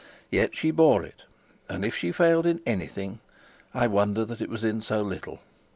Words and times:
Yet 0.31 0.55
she 0.55 0.71
bore 0.71 1.03
it, 1.03 1.25
and 1.69 1.85
if 1.85 1.95
she 1.95 2.11
failed 2.11 2.47
in 2.47 2.59
anything, 2.65 3.19
I 3.71 3.85
wonder 3.85 4.25
that 4.25 4.41
it 4.41 4.49
was 4.49 4.63
in 4.63 4.81
so 4.81 5.03
little. 5.03 5.41